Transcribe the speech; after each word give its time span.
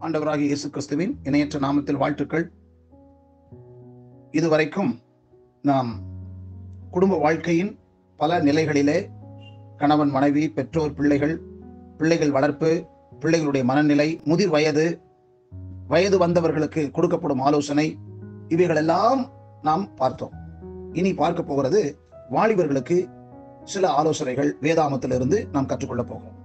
ஆண்டவராகிய 0.00 0.38
இயேசு 0.38 0.70
கிறிஸ்துவின் 0.70 1.18
இணையற்ற 1.22 1.58
நாமத்தில் 1.58 1.96
வாழ்த்துக்கள். 1.96 2.52
இதுவரைக்கும் 4.30 5.00
நாம் 5.62 6.00
குடும்ப 6.90 7.18
வாழ்க்கையின் 7.18 7.78
பல 8.16 8.42
நிலைகளிலே 8.42 9.08
கணவன் 9.76 10.10
மனைவி 10.10 10.50
பெற்றோர் 10.50 10.94
பிள்ளைகள் 10.94 11.40
பிள்ளைகள் 11.98 12.30
வளர்ப்பு 12.30 12.86
பிள்ளைகளுடைய 13.20 13.64
மனநிலை 13.64 14.20
முதிர் 14.24 14.48
வயது 14.48 15.00
வயது 15.86 16.26
வந்தவர்களுக்கு 16.26 16.88
கொடுக்கப்படும் 16.94 17.40
ஆலோசனை 17.40 17.98
இவைகளெல்லாம் 18.48 19.30
நாம் 19.62 19.94
பார்த்தோம். 19.94 20.32
இனி 20.92 21.14
பார்க்க 21.14 21.42
போகிறது 21.42 22.08
வாலிபர்களுக்கு 22.30 23.10
சில 23.64 23.88
ஆலோசனைகள் 23.88 24.56
வேதாமத்திலிருந்து 24.60 25.48
நாம் 25.52 25.66
கற்றுக்கொள்ளப் 25.66 26.06
போகிறோம். 26.06 26.38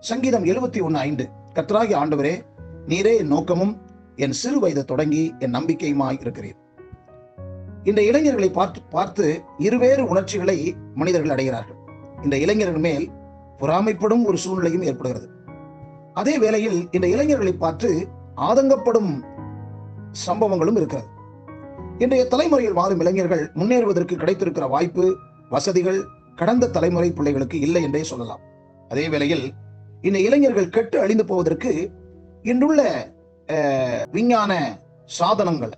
சங்கீதம் 0.00 0.44
எழுபத்தி 0.44 0.82
ஒன்று 0.82 0.98
ஐந்து 0.98 1.28
கத்ராகி 1.54 1.94
ஆண்டவரே 1.94 2.42
நீரே 2.86 3.16
என் 3.16 3.26
நோக்கமும் 3.26 3.80
என் 4.16 4.32
சிறு 4.32 4.60
வயது 4.60 4.84
தொடங்கி 4.84 5.34
என் 5.38 5.54
நம்பிக்கையுமாய் 5.54 6.20
இருக்கிறீர். 6.22 6.58
இந்த 7.84 8.02
இளைஞர்களை 8.02 8.50
பார்த்து 8.50 8.82
பார்த்து 8.82 9.42
இருவேறு 9.58 10.08
உணர்ச்சிகளை 10.08 10.76
மனிதர்கள் 10.94 11.36
அடைகிறார்கள். 11.36 11.78
இந்த 12.22 12.38
இளைஞர்கள் 12.38 12.80
மேல் 12.80 13.10
பொறாமைப்படும் 13.58 14.24
ஒரு 14.24 14.38
சூழ்நிலையும் 14.38 14.82
ஏற்படுகிறது. 14.82 15.28
அதே 16.14 16.38
வேளையில் 16.38 16.88
இந்த 16.90 17.08
இளைஞர்களை 17.08 17.52
பார்த்து 17.52 18.08
ஆதங்கப்படும் 18.36 19.24
சம்பவங்களும் 20.26 20.76
இருக்கிறது. 20.76 21.08
இன்றைய 22.04 22.22
தலைமுறையில் 22.32 22.74
வாழும் 22.78 23.00
இளைஞர்கள் 23.02 23.42
முன்னேறுவதற்கு 23.58 24.14
கிடைத்திருக்கிற 24.22 24.64
வாய்ப்பு 24.72 25.04
வசதிகள் 25.48 26.00
கடந்த 26.40 26.68
தலைமுறை 26.74 27.08
பிள்ளைகளுக்கு 27.10 27.56
இல்லை 27.66 27.82
என்றே 27.86 28.02
சொல்லலாம். 28.10 28.42
அதே 28.88 29.04
வேளையில் 29.12 29.44
இந்த 30.08 30.18
இளைஞர்கள் 30.26 30.74
கெட்டு 30.74 30.96
அழிந்து 31.04 31.24
போவதற்கு 31.30 31.70
இன்றுள்ள 32.42 32.82
விஞ்ஞான 34.16 34.52
சாதனங்கள் 35.18 35.72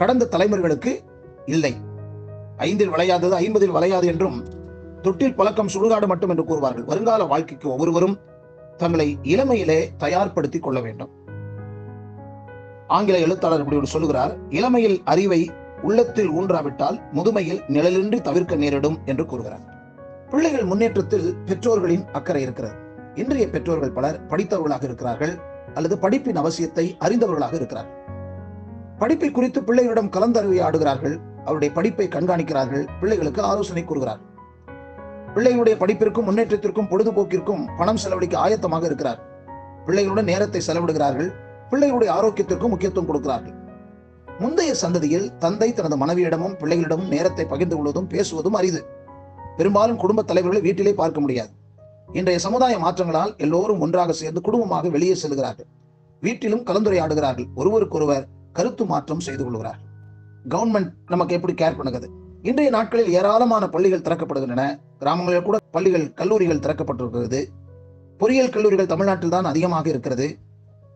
கடந்த 0.00 0.28
தலைமுறைகளுக்கு 0.32 0.94
இல்லை. 1.54 1.72
ஐந்தில் 2.68 2.92
விளையாதது 2.94 3.34
ஐம்பதில் 3.44 3.76
விளையாது 3.76 4.08
என்றும் 4.14 4.38
தொட்டில் 5.02 5.38
பழக்கம் 5.40 5.72
சுடுகாடு 5.74 6.08
மட்டும் 6.12 6.32
என்று 6.34 6.46
கூறுவார்கள். 6.50 6.88
வருங்கால 6.90 7.24
வாழ்க்கைக்கு 7.34 7.68
ஒவ்வொருவரும் 7.74 8.18
தங்களை 8.82 9.08
இளமையிலே 9.34 9.80
தயார்படுத்திக் 9.98 10.66
கொள்ள 10.66 10.80
வேண்டும். 10.80 11.12
ஆங்கில 12.88 13.18
எழுத்தாளர் 13.18 13.58
இப்படி 13.58 13.76
ஒரு 13.76 13.86
சொல்லுகிறார் 13.86 14.32
இளமையில் 14.50 15.02
அறிவை 15.04 15.50
உள்ளத்தில் 15.82 16.30
ஊன்றாவிட்டால் 16.30 17.00
முதுமையில் 17.14 17.60
நிழலின்றி 17.68 18.20
தவிர்க்க 18.20 18.54
நேரிடும் 18.54 18.98
என்று 19.04 19.26
கூறுகிறார். 19.26 19.64
பிள்ளைகள் 20.30 20.64
முன்னேற்றத்தில் 20.64 21.34
பெற்றோர்களின் 21.44 22.04
அக்கறை 22.12 22.42
இருக்கிறது. 22.42 22.74
இன்றைய 23.14 23.50
பெற்றோர்கள் 23.50 23.92
பலர் 23.92 24.26
படித்தவர்களாக 24.28 24.84
இருக்கிறார்கள் 24.84 25.34
அல்லது 25.74 25.96
படிப்பின் 25.96 26.40
அவசியத்தை 26.42 26.96
அறிந்தவர்களாக 27.00 27.54
இருக்கிறார்கள். 27.54 27.94
படிப்பை 28.98 29.30
குறித்து 29.30 29.60
பிள்ளைகளிடம் 29.60 30.12
கலந்தறியாடுகிறார்கள் 30.16 31.16
அவருடைய 31.44 31.74
படிப்பை 31.74 32.08
கண்காணிக்கிறார்கள் 32.08 32.84
பிள்ளைகளுக்கு 33.00 33.42
ஆலோசனை 33.42 33.84
கூறுகிறார்கள் 33.84 34.32
பிள்ளைகளுடைய 35.34 35.74
படிப்பிற்கும் 35.80 36.28
முன்னேற்றத்திற்கும் 36.28 36.88
பொழுதுபோக்கிற்கும் 36.90 37.64
பணம் 37.76 37.96
செலவழிக்க 37.96 38.36
ஆயத்தமாக 38.38 38.84
இருக்கிறார். 38.84 39.20
பிள்ளைகளுடன் 39.86 40.24
நேரத்தை 40.24 40.60
செலவிடுகிறார்கள் 40.66 41.28
பிள்ளைகளுடைய 41.70 42.10
ஆரோக்கியத்திற்கும் 42.18 42.72
முக்கியத்துவம் 42.72 43.06
கொடுக்கிறார்கள். 43.06 43.54
முந்தைய 44.40 44.74
சந்ததியில் 44.82 45.38
தந்தை 45.38 45.72
தனது 45.72 45.96
மனைவியிடமும் 46.02 46.56
பிள்ளைகளிடமும் 46.60 47.08
நேரத்தை 47.08 47.44
பகிர்ந்து 47.44 47.76
கொள்வதும் 47.76 48.08
பேசுவதும் 48.08 48.56
அரிது. 48.60 48.80
பெரும்பாலும் 49.56 49.96
குடும்ப 49.96 50.22
தலைவர்களை 50.22 50.62
வீட்டிலே 50.62 50.94
பார்க்க 50.94 51.20
முடியாது. 51.20 51.52
இன்றைய 52.12 52.38
சமுதாய 52.38 52.78
மாற்றங்களால் 52.78 53.36
எல்லோரும் 53.36 53.80
ஒன்றாக 53.80 54.12
சேர்ந்து 54.12 54.40
குடும்பமாக 54.40 54.88
வெளியே 54.88 55.14
செல்கிறார்கள். 55.14 55.66
வீட்டிலும் 56.20 56.64
கலந்துரையாடுகிறார்கள். 56.64 57.46
ஒருவருக்கொருவர் 57.54 58.26
கருத்து 58.52 58.84
மாற்றம் 58.84 59.20
செய்து 59.20 59.44
கொள்கிறார்கள். 59.44 59.84
கவர்மெண்ட் 60.48 60.92
நமக்கு 61.06 61.34
எப்படி 61.34 61.52
கேர் 61.52 61.78
பண்ணுகிறது? 61.78 62.08
இன்றைய 62.42 62.70
நாட்களில் 62.70 63.12
ஏராளமான 63.12 63.68
பள்ளிகள் 63.68 64.00
திறக்கப்படுகின்றன. 64.00 64.80
கிராமங்களில் 64.98 65.42
கூட 65.42 65.58
பள்ளிகள் 65.70 66.12
கல்லூரிகள் 66.12 66.64
திறக்கப்பட்டிருக்கிறது. 66.66 67.40
பொறியியல் 68.18 68.50
கல்லூரிகள் 68.50 68.86
தமிழ்நாட்டில் 68.86 69.28
தான் 69.28 69.44
அதிகமாக 69.44 69.88
இருக்கிறது. 69.88 70.38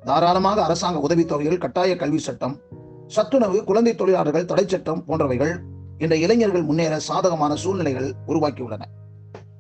தாராளமாக 0.05 0.62
அரசாங்க 0.62 0.99
உதவித்தொகைகள் 1.09 1.59
கட்டாய 1.59 1.97
கல்வி 1.97 2.19
சட்டம் 2.19 2.56
சத்துணவு 3.06 3.65
குழந்தை 3.65 3.94
தொழிலாளர்கள் 3.94 4.44
தடை 4.44 4.65
சட்டம் 4.66 5.05
போன்றவைகள் 5.09 5.59
இந்த 5.99 6.16
இளைஞர்கள் 6.16 6.62
முன்னேற 6.62 6.99
சாதகமான 6.99 7.55
சூழ்நிலைகள் 7.55 8.15
உருவாக்கியுள்ளன. 8.27 8.83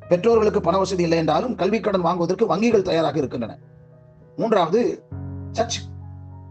பெற்றோர்களுக்கு 0.08 0.60
பண 0.60 0.78
வசதி 0.78 1.02
இல்லை 1.02 1.18
என்றாலும் 1.18 1.54
கல்வி 1.54 1.80
கடன் 1.80 2.00
வாங்குவதற்கு 2.00 2.56
வங்கிகள் 2.56 2.82
தயாராக 2.82 3.18
இருக்கின்றன. 3.18 3.58
மூன்றாவது 4.36 5.02
சர்ச் 5.50 5.80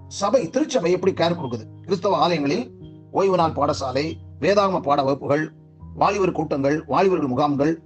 சபை 0.08 0.50
திருச்சபை 0.50 0.92
எப்படி 0.92 1.14
கேர் 1.14 1.38
கொடுக்குது? 1.38 1.66
கிறிஸ்தவ 1.82 2.18
ஆலயங்களில் 2.18 2.72
ஓய்வு 3.12 3.38
நாள் 3.38 3.52
பாடசாலை 3.52 4.14
வேதாகம 4.40 4.80
பாட 4.80 5.04
வகுப்புகள் 5.04 5.52
வாலிபர் 5.96 6.32
கூட்டங்கள் 6.32 6.84
வாலிபர்கள் 6.88 7.28
முகாம்கள் 7.28 7.82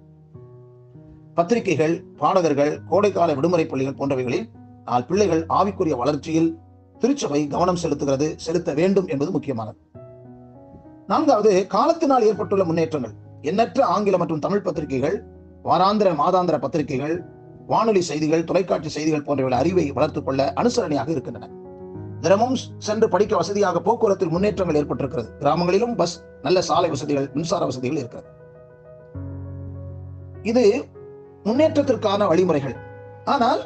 பத்திரிகைகள் 1.33 2.03
பாடகர்கள் 2.19 2.79
கோடைக்கால 2.89 3.35
விடுமுறை 3.35 3.65
பள்ளிகள் 3.65 3.93
போன்றவைகளில் 3.93 4.49
ஆனால் 4.85 5.05
பிள்ளைகள் 5.05 5.45
ஆவிக்குரிய 5.49 5.95
வளர்ச்சியில் 5.97 6.57
திருச்சபை 6.99 7.47
கவனம் 7.47 7.77
செலுத்துகிறது 7.83 8.35
செலுத்த 8.35 8.73
வேண்டும் 8.73 9.07
என்பது 9.07 9.31
முக்கியமானது. 9.31 9.77
நான்காவது 11.07 11.67
காலத்தினால் 11.67 12.23
ஏற்பட்டுள்ள 12.23 12.63
முன்னேற்றங்கள். 12.63 13.11
எண்ணற்ற 13.41 13.85
ஆங்கில 13.85 14.17
மற்றும் 14.17 14.39
தமிழ் 14.39 14.61
பத்திரிகைகள் 14.61 15.23
வாராந்திர 15.63 16.13
மாதாந்திர 16.13 16.59
பத்திரிகைகள் 16.59 17.23
வானொலி 17.67 18.01
செய்திகள் 18.01 18.43
தொலைக்காட்சி 18.43 18.89
செய்திகள் 18.89 19.21
போன்றவை 19.21 19.53
அறிவை 19.53 19.91
வளர்த்துக் 19.91 20.25
கொள்ள 20.25 20.53
அனுசரணையாக 20.55 21.09
இருக்கின்றன. 21.09 21.49
தினமும் 22.21 22.55
சென்று 22.77 23.09
படிக்க 23.09 23.35
வசதியாக 23.35 23.79
போக்குவரத்தில் 23.79 24.29
முன்னேற்றங்கள் 24.29 24.85
ஏற்பட்டிருக்கிறது. 24.85 25.27
கிராமங்களிலும் 25.39 25.95
பஸ் 25.95 26.23
நல்ல 26.41 26.61
சாலை 26.61 26.89
வசதிகள் 26.89 27.29
மின்சார 27.33 27.65
வசதிகள் 27.65 27.97
இருக்கிறது. 27.97 28.27
இது 30.41 30.85
முன்னேற்றத்திற்கான 31.43 32.27
வழிமுறைகள். 32.27 32.75
ஆனால் 33.25 33.65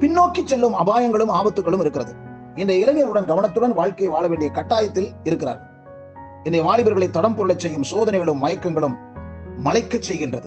பின்னோக்கி 0.00 0.44
செல்லும் 0.44 0.74
அபாயங்களும் 0.74 1.32
ஆபத்துகளும் 1.32 1.80
இருக்கிறது. 1.80 2.14
இந்த 2.54 2.72
இளைஞருடன் 2.72 3.24
கவனத்துடன் 3.24 3.74
வாழ்க்கையை 3.74 4.14
வாழ 4.14 4.28
வேண்டிய 4.28 4.50
கட்டாயத்தில் 4.50 5.12
இருக்கிறார். 5.24 5.60
இந்த 6.44 6.62
வாலிபர்களை 6.62 7.10
தடம் 7.10 7.36
பொருளச் 7.36 7.58
செய்யும் 7.58 7.82
சோதனைகளும் 7.82 8.42
மயக்கங்களும் 8.42 8.94
மலைக்கச் 9.64 10.02
செய்கின்றது. 10.12 10.46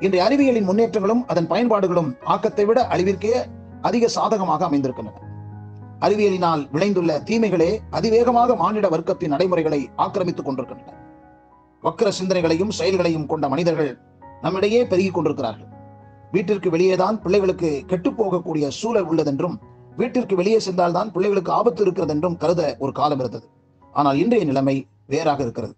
இன்றைய 0.00 0.24
அறிவியலின் 0.24 0.68
முன்னேற்றங்களும் 0.68 1.24
அதன் 1.26 1.46
பயன்பாடுகளும் 1.46 2.16
ஆக்கத்தை 2.24 2.64
விட 2.64 2.86
அழிவிற்கே 2.88 3.44
அதிக 3.80 4.08
சாதகமாக 4.08 4.68
அமைந்திருக்கின்றன. 4.68 5.28
அறிவியலினால் 6.00 6.68
விளைந்துள்ள 6.72 7.22
தீமைகளே 7.22 7.80
அதிவேகமாக 7.90 8.56
மானிட 8.56 8.88
வர்க்கத்தின் 8.88 9.28
நடைமுறைகளை 9.28 9.90
ஆக்கிரமித்துக் 9.96 10.44
கொண்டிருக்கின்றன. 10.44 10.92
வக்கர 11.82 12.12
சிந்தனைகளையும் 12.22 12.70
செயல்களையும் 12.70 13.26
கொண்ட 13.26 13.48
மனிதர்கள் 13.48 13.98
நம்மிடையே 14.42 14.86
பெருகிக் 14.86 15.14
கொண்டிருக்கிறார்கள். 15.14 15.69
வீட்டிற்கு 16.32 16.70
வெளியேதான் 16.70 17.20
பிள்ளைகளுக்கு 17.20 17.82
கெட்டு 17.86 18.10
போகக்கூடிய 18.10 18.68
சூழல் 18.68 19.08
உள்ளதென்றும் 19.10 19.56
வீட்டிற்கு 19.96 20.36
வெளியே 20.36 20.58
சென்றால்தான் 20.58 21.12
பிள்ளைகளுக்கு 21.12 21.52
ஆபத்து 21.52 21.82
இருக்கிறது 21.82 22.14
என்றும் 22.14 22.36
கருத 22.36 22.76
ஒரு 22.78 22.92
காலம் 22.92 23.18
இருந்தது. 23.18 23.46
ஆனால் 23.92 24.16
இன்றைய 24.16 24.44
நிலைமை 24.44 24.86
வேறாக 25.06 25.42
இருக்கிறது. 25.42 25.74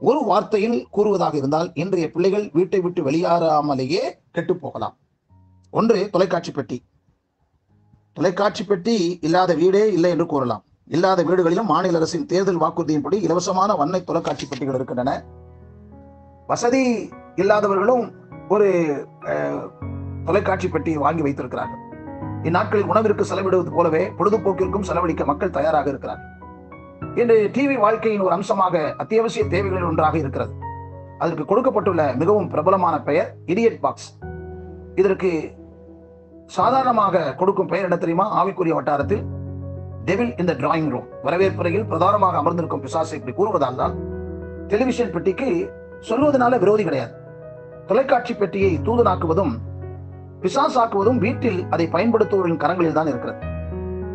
ஒரு 0.00 0.20
வார்த்தையில் 0.28 0.84
கூறுவதாக 0.90 1.36
இருந்தால் 1.36 1.70
இன்றைய 1.74 2.10
பிள்ளைகள் 2.10 2.50
வீட்டை 2.52 2.80
விட்டு 2.80 3.02
வெளியேறாமலேயே 3.02 4.02
கெட்டுப் 4.32 4.60
போகலாம் 4.60 4.96
ஒன்று 5.70 6.08
தொலைக்காட்சி 6.10 6.52
பெட்டி. 6.52 6.78
தொலைக்காட்சி 8.12 8.64
பெட்டி 8.64 9.18
இல்லாத 9.22 9.54
வீடே 9.54 9.92
இல்லை 9.92 10.10
என்று 10.10 10.26
கூறலாம். 10.26 10.64
இல்லாத 10.86 11.24
வீடுகளிலும் 11.24 11.64
மாநில 11.64 11.96
அரசின் 11.96 12.26
தேர்தல் 12.26 12.60
வாக்குறுதியின்படி 12.60 13.16
இலவசமான 13.26 13.76
வண்ணை 13.76 14.04
தொலைக்காட்சி 14.04 14.46
பெட்டிகள் 14.46 14.74
இருக்கின்றன. 14.74 15.24
வசதி 16.46 17.08
இல்லாதவர்களும் 17.36 18.06
ஒரு 18.48 18.68
தொலைக்காட்சி 20.28 20.68
பெட்டியை 20.68 20.98
வாங்கி 21.04 21.22
வைத்திருக்கிறார்கள். 21.26 21.82
இந்நாட்களில் 22.48 22.90
உணவிற்கு 22.92 23.24
செலவிடுவது 23.30 23.70
போலவே 23.76 24.02
பொழுதுபோக்கிற்கும் 24.18 24.86
செலவழிக்க 24.88 25.22
மக்கள் 25.30 25.54
தயாராக 25.58 25.88
இருக்கிறார்கள். 25.92 26.26
இன்று 27.20 27.36
டிவி 27.54 27.76
வாழ்க்கையின் 27.84 28.24
ஒரு 28.26 28.34
அம்சமாக 28.36 28.74
அத்தியாவசிய 29.02 29.44
தேவைகளில் 29.54 29.88
ஒன்றாக 29.90 30.16
இருக்கிறது. 30.22 30.52
அதற்கு 31.22 31.44
கொடுக்கப்பட்டுள்ள 31.50 32.02
மிகவும் 32.20 32.48
பிரபலமான 32.52 32.96
பெயர் 33.08 33.30
இடியட் 33.52 33.80
பாக்ஸ் 33.84 34.08
இதற்கு 35.00 35.30
சாதாரணமாக 36.56 37.22
கொடுக்கும் 37.40 37.70
பெயர் 37.72 37.86
என்ன 37.88 37.98
தெரியுமா? 38.02 38.26
ஆவிக்குரிய 38.40 38.74
வட்டாரத்தில் 38.76 39.24
டெவில் 40.08 40.32
இந்த 40.42 40.52
டிராயிங் 40.60 40.90
ரூம் 40.94 41.08
வரவேற்புறையில் 41.26 41.88
பிரதானமாக 41.90 42.38
அமர்ந்திருக்கும் 42.42 42.84
பிசாசை 42.84 43.16
இப்படி 43.18 43.34
கூறுவதால் 43.38 43.80
தான் 43.80 43.96
டெலிவிஷன் 44.72 45.12
பெட்டிக்கு 45.16 45.48
சொல்வதனால 46.10 46.58
விரோதி 46.64 46.84
கிடையாது. 46.88 47.12
தொலைக்காட்சி 47.90 48.34
பெட்டியை 48.34 48.72
தூதனாக்குவதும் 48.86 49.52
பிசாசாக்குவதும் 50.42 51.18
வீட்டில் 51.18 51.66
அதை 51.70 51.88
பயன்படுத்துவோரின் 51.92 52.56
கரங்களில் 52.56 52.92
தான் 52.92 53.06
இருக்கிறது. 53.06 53.46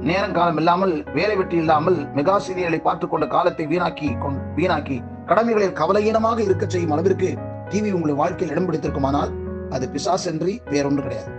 நேரங்காலம் 0.02 0.58
இல்லாமல் 0.58 1.04
வேலை 1.14 1.36
வெட்டி 1.36 1.56
இல்லாமல் 1.56 2.06
மெகா 2.16 2.40
சீரியலை 2.48 2.82
பார்த்துக் 2.82 3.10
கொண்ட 3.10 3.28
காலத்தை 3.28 3.68
வீணாக்கி 3.68 4.18
கொண்- 4.18 4.42
வீணாக்கி 4.56 5.26
கடமைகளில் 5.26 5.74
கவலையீனமாக 5.74 6.40
இருக்க 6.40 6.66
செய்யும் 6.68 6.92
அளவிற்கு 6.92 7.38
டிவி 7.70 7.92
உங்களை 7.92 8.16
வாழ்க்கையில் 8.16 8.58
இடம் 8.58 8.72
பிடித்திருக்குமானால் 8.72 9.32
அது 9.70 9.90
பிசாசென்றி 9.94 10.60
வேறொன்று 10.70 11.02
கிடையாது. 11.02 11.32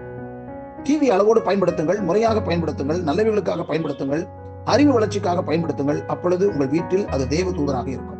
டிவி 0.82 1.10
அளவோடு 1.10 1.40
பயன்படுத்துங்கள் 1.40 2.00
முறையாக 2.00 2.40
பயன்படுத்துங்கள் 2.40 3.04
நல்லவைகளுக்காக 3.04 3.64
பயன்படுத்துங்கள் 3.68 4.28
அறிவு 4.64 4.92
வளர்ச்சிக்காக 4.92 5.52
பயன்படுத்துங்கள் 5.52 6.06
அப்பொழுது 6.06 6.48
உங்கள் 6.48 6.68
வீட்டில் 6.68 7.08
அது 7.08 7.28
தெய்வ 7.28 7.50
தூதராக 7.50 7.86
இருக்கும். 7.88 8.18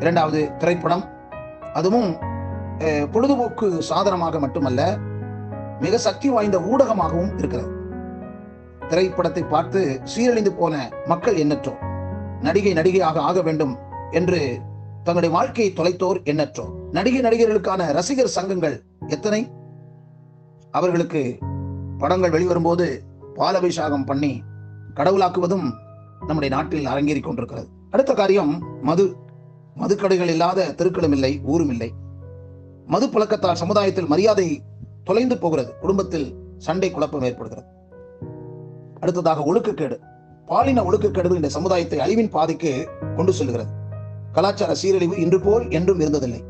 இரண்டாவது 0.00 0.56
திரைப்படம் 0.58 1.04
அதுவும் 1.72 2.16
பொழுதுபோக்கு 3.10 3.82
சாதனமாக 3.82 4.38
மட்டுமல்ல 4.38 4.98
மிக 5.80 5.98
சக்தி 5.98 6.28
வாய்ந்த 6.28 6.58
ஊடகமாகவும் 6.58 7.38
இருக்கிறது. 7.38 7.70
திரைப்படத்தை 8.88 9.42
பார்த்து 9.42 10.00
சீரழிந்து 10.04 10.48
போன 10.48 10.92
மக்கள் 11.06 11.36
எண்ணற்றோர் 11.36 11.82
நடிகை 12.40 12.72
நடிகையாக 12.72 13.20
ஆக 13.20 13.42
வேண்டும் 13.42 13.78
என்று 14.10 14.40
தங்களுடைய 15.04 15.36
வாழ்க்கையை 15.36 15.70
தொலைத்தோர் 15.74 16.18
எண்ணற்றோர். 16.24 16.72
நடிகை 16.92 17.20
நடிகர்களுக்கான 17.20 17.92
ரசிகர் 17.92 18.34
சங்கங்கள் 18.36 18.82
எத்தனை? 19.06 19.50
அவர்களுக்கு 20.70 21.38
படங்கள் 21.98 22.30
வெளிவரும்போது 22.30 22.86
பாலபிஷேகம் 23.34 24.04
பண்ணி 24.04 24.42
கடவுளாக்குவதும் 24.94 25.66
நம்முடைய 26.26 26.54
நாட்டில் 26.54 26.86
அரங்கேறிக் 26.86 27.24
கொண்டிருக்கிறது. 27.24 27.68
அடுத்த 27.90 28.14
காரியம் 28.14 28.82
மது. 28.82 29.16
மதுக்கடைகள் 29.76 30.30
இல்லாத 30.34 30.74
தெருக்களும் 30.74 31.12
இல்லை 31.12 31.40
ஊரும் 31.44 31.68
இல்லை. 31.68 31.94
மது 32.88 33.06
பழக்கத்தால் 33.06 33.60
சமுதாயத்தில் 33.62 34.06
மரியாதை 34.06 34.62
தொலைந்து 35.04 35.38
போகிறது. 35.38 35.78
குடும்பத்தில் 35.78 36.34
சண்டை 36.58 36.90
குழப்பம் 36.90 37.22
ஏற்படுகிறது. 37.22 37.66
அடுத்ததாக 39.00 39.54
ஒழுக்கக்கேடு. 39.54 39.96
பாலின 40.46 40.82
ஒழுக்கக்கேடுகள் 40.82 41.34
இந்த 41.34 41.48
சமுதாயத்தை 41.48 41.98
அழிவின் 41.98 42.30
பாதைக்கு 42.30 42.88
கொண்டு 43.16 43.32
செல்கிறது. 43.32 43.70
கலாச்சார 44.32 44.74
சீரழிவு 44.74 45.20
இன்று 45.20 45.40
போல் 45.40 45.70
என்றும் 45.70 46.00
இருந்ததில்லை. 46.00 46.40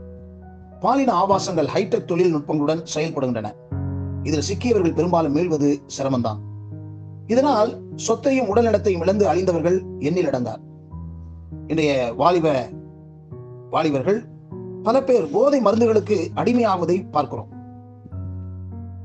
பாலின 0.80 1.12
ஆபாசங்கள் 1.12 1.68
ஹைடெக் 1.74 2.08
தொழில்நுட்பங்களுடன் 2.10 2.84
செயல்படுகின்றன. 2.94 3.52
இதில் 4.22 4.42
சிக்கியவர்கள் 4.42 4.94
பெரும்பாலும் 4.94 5.36
மீள்வது 5.36 5.76
சிரமம்தான். 5.98 6.38
இதனால் 7.26 7.80
சொத்தையும் 7.94 8.56
உடல்நலத்தையும் 8.56 9.00
இழந்து 9.00 9.34
அழிந்தவர்கள் 9.34 9.82
எண்ணில் 9.98 10.30
அடங்கார். 10.30 10.62
இன்றைய 11.66 12.12
வாலிப 12.16 12.68
வாலிபர்கள் 13.70 14.36
பல 14.88 15.02
பேர் 15.02 15.30
போதை 15.30 15.60
மருந்துகளுக்கு 15.60 16.16
அடிமையாவதை 16.34 17.10
பார்க்கிறோம். 17.10 17.48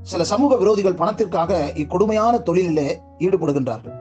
சில 0.01 0.23
சமூக 0.23 0.55
விரோதிகள் 0.55 0.95
பணத்திற்காக 0.95 1.71
இக்கொடுமையான 1.75 2.37
தொழிலில் 2.37 2.99
ஈடுபடுகின்றார்கள். 3.19 3.95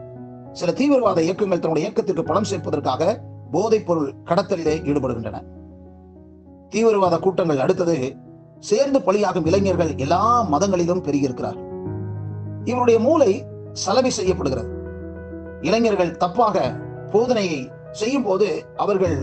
சில 0.53 0.73
தீவிரவாத 0.73 1.23
இயக்கங்கள் 1.23 1.59
தன்னுடைய 1.59 1.89
இயக்கத்திற்கு 1.89 2.23
பணம் 2.23 2.49
சேர்ப்பதற்காக 2.51 3.19
போதைப் 3.51 3.87
பொருள் 3.87 4.15
கடத்தலிலே 4.25 4.75
ஈடுபடுகின்றன. 4.91 5.41
தீவிரவாத 6.69 7.19
கூட்டங்கள் 7.19 7.59
அடுத்தது 7.59 7.97
சேர்ந்து 8.61 8.99
பலியாகும் 8.99 9.47
இளைஞர்கள் 9.47 9.93
எல்லா 9.97 10.43
மதங்களிலும் 10.43 11.05
பெருகியிருக்கிறார் 11.05 11.59
இவருடைய 12.65 13.01
மூளை 13.01 13.45
சலவை 13.73 14.11
செய்யப்படுகிறது. 14.11 14.71
இளைஞர்கள் 15.61 16.17
தப்பாக 16.17 16.57
போதனையை 17.13 17.61
செய்யும் 17.91 18.23
போது 18.23 18.65
அவர்கள் 18.77 19.19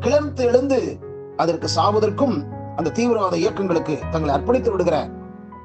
கிளர்ந்து 0.00 0.44
எழுந்து 0.44 1.06
அதற்கு 1.38 1.68
சாவதற்கும் 1.76 2.36
அந்த 2.76 2.90
தீவிரவாத 2.90 3.36
இயக்கங்களுக்கு 3.36 3.98
தங்களை 4.10 4.34
அர்ப்பணித்து 4.34 4.70
விடுகிற 4.70 4.96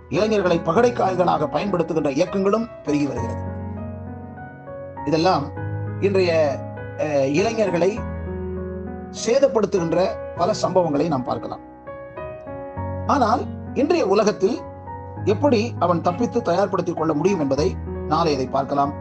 இளைஞர்களை 0.09 0.59
பகடைக்காய்களாக 0.59 1.47
பயன்படுத்துகின்ற 1.47 2.09
இயக்கங்களும் 2.11 2.69
பெருகி 2.83 3.07
வருகிறது. 3.07 3.41
இதெல்லாம் 5.05 5.45
இன்றைய 6.01 6.31
அஹ், 6.97 7.29
இளைஞர்களை 7.33 7.91
சேதப்படுத்துகின்ற 9.25 9.99
பல 10.37 10.53
சம்பவங்களை 10.61 11.07
நாம் 11.07 11.23
பார்க்கலாம். 11.23 11.63
ஆனால் 13.07 13.41
இன்றைய 13.73 14.05
உலகத்தில் 14.07 14.57
எப்படி 15.25 15.75
அவன் 15.79 16.01
தப்பித்து 16.01 16.41
தயார்படுத்திக் 16.41 16.97
கொள்ள 16.97 17.13
முடியும் 17.13 17.39
என்பதை 17.39 17.67
நாளை 18.07 18.33
இதை 18.33 18.47
பார்க்கலாம். 18.47 18.93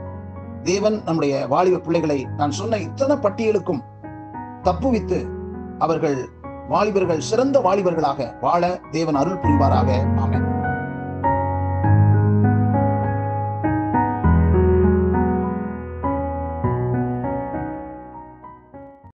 தேவன் 0.63 1.03
நம்முடைய 1.05 1.47
வாலிப 1.47 1.79
பிள்ளைகளை 1.79 2.27
நான் 2.37 2.51
சொன்ன 2.51 2.79
இத்தனை 2.79 3.17
பட்டியலுக்கும் 3.17 3.83
தப்புவித்து 4.65 5.19
அவர்கள் 5.79 6.19
வாலிபர்கள் 6.69 7.21
சிறந்த 7.21 7.59
வாலிபர்களாக 7.59 8.39
வாழ 8.41 8.81
தேவன் 8.91 9.15
அருள் 9.15 9.39
புரிவாராக. 9.39 10.07
ஆமேன். 10.17 10.52